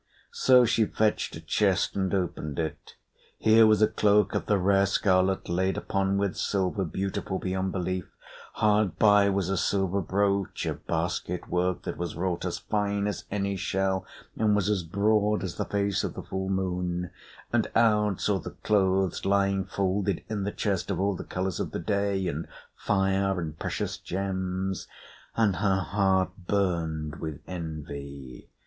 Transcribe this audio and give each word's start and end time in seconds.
So 0.33 0.65
she 0.65 0.85
fetched 0.87 1.35
a 1.35 1.39
chest 1.39 1.95
and 1.95 2.11
opened 2.11 2.57
it. 2.57 2.95
Here 3.37 3.67
was 3.67 3.83
a 3.83 3.87
cloak 3.87 4.33
of 4.33 4.47
the 4.47 4.57
rare 4.57 4.87
scarlet 4.87 5.47
laid 5.47 5.77
upon 5.77 6.17
with 6.17 6.35
silver, 6.35 6.83
beautiful 6.83 7.37
beyond 7.37 7.71
belief; 7.71 8.07
hard 8.53 8.97
by 8.97 9.29
was 9.29 9.47
a 9.49 9.57
silver 9.57 10.01
brooch 10.01 10.65
of 10.65 10.87
basket 10.87 11.47
work 11.49 11.83
that 11.83 11.97
was 11.97 12.15
wrought 12.15 12.45
as 12.45 12.57
fine 12.57 13.05
as 13.05 13.25
any 13.29 13.55
shell 13.55 14.03
and 14.35 14.55
was 14.55 14.71
as 14.71 14.81
broad 14.81 15.43
as 15.43 15.57
the 15.57 15.65
face 15.65 16.03
of 16.03 16.15
the 16.15 16.23
full 16.23 16.49
moon; 16.49 17.11
and 17.53 17.69
Aud 17.75 18.19
saw 18.19 18.39
the 18.39 18.49
clothes 18.49 19.23
lying 19.23 19.65
folded 19.65 20.23
in 20.27 20.45
the 20.45 20.51
chest, 20.51 20.89
of 20.89 20.99
all 20.99 21.15
the 21.15 21.23
colours 21.23 21.59
of 21.59 21.69
the 21.69 21.79
day, 21.79 22.27
and 22.27 22.47
fire, 22.75 23.39
and 23.39 23.59
precious 23.59 23.99
gems; 23.99 24.87
and 25.37 25.57
her 25.57 25.81
heart 25.81 26.31
burned 26.47 27.17
with 27.17 27.39
envy. 27.47 28.49